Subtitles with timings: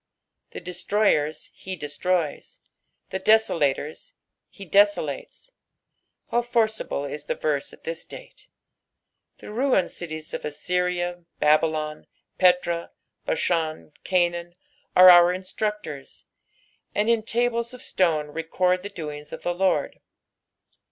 [0.49, 2.59] The destrojers he destroys,
[3.11, 4.13] the desolatora
[4.49, 5.51] he 'desolates.
[6.31, 12.07] How forcible is the Terse at this date I The ruined cities of Ajtajna, BabyloD,
[12.39, 12.89] Petra,
[13.27, 14.55] Basbsn, Canaan,
[14.95, 16.25] are our instructors,
[16.95, 19.99] and in tables of stone record the doings of the Lord.